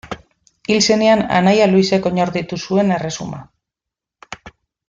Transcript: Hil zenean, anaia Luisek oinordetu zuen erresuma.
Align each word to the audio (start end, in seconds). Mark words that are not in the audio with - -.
Hil 0.75 0.79
zenean, 0.93 1.21
anaia 1.39 1.67
Luisek 1.73 2.09
oinordetu 2.13 2.61
zuen 2.67 2.97
erresuma. 2.99 3.47